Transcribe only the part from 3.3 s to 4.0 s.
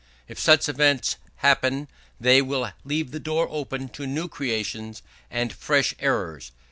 open